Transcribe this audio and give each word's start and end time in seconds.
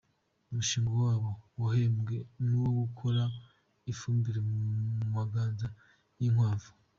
Umushinga 0.49 0.91
wabo 1.01 1.29
wahembwe 1.61 2.15
ni 2.45 2.55
uwo 2.59 2.71
gukora 2.81 3.23
ifumbire 3.91 4.39
mu 4.47 4.55
maganga 5.15 5.67
y’ 6.19 6.23
inkwavu. 6.29 6.71